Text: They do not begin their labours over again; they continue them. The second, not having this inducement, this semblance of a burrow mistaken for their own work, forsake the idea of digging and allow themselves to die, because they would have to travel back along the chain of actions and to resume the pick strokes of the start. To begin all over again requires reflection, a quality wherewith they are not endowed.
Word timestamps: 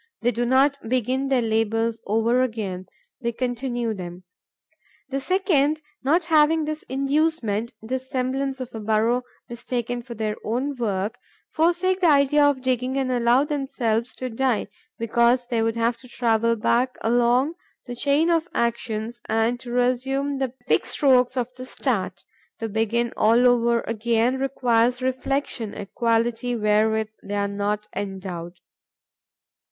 They 0.23 0.31
do 0.31 0.47
not 0.47 0.79
begin 0.89 1.27
their 1.27 1.43
labours 1.43 1.99
over 2.07 2.41
again; 2.41 2.87
they 3.21 3.31
continue 3.31 3.93
them. 3.93 4.23
The 5.09 5.19
second, 5.21 5.79
not 6.03 6.25
having 6.25 6.65
this 6.65 6.81
inducement, 6.89 7.73
this 7.83 8.09
semblance 8.09 8.59
of 8.59 8.73
a 8.73 8.79
burrow 8.79 9.21
mistaken 9.47 10.01
for 10.01 10.15
their 10.15 10.37
own 10.43 10.75
work, 10.75 11.19
forsake 11.51 12.01
the 12.01 12.09
idea 12.09 12.43
of 12.43 12.63
digging 12.63 12.97
and 12.97 13.11
allow 13.11 13.43
themselves 13.43 14.15
to 14.15 14.31
die, 14.31 14.69
because 14.97 15.45
they 15.45 15.61
would 15.61 15.75
have 15.75 15.97
to 15.97 16.07
travel 16.07 16.55
back 16.55 16.97
along 17.01 17.53
the 17.85 17.95
chain 17.95 18.31
of 18.31 18.47
actions 18.55 19.21
and 19.29 19.59
to 19.59 19.69
resume 19.71 20.39
the 20.39 20.49
pick 20.67 20.87
strokes 20.87 21.37
of 21.37 21.53
the 21.57 21.65
start. 21.67 22.23
To 22.57 22.67
begin 22.67 23.13
all 23.15 23.45
over 23.45 23.81
again 23.81 24.39
requires 24.39 24.99
reflection, 25.03 25.75
a 25.75 25.85
quality 25.85 26.55
wherewith 26.55 27.09
they 27.21 27.35
are 27.35 27.47
not 27.47 27.87
endowed. 27.95 28.61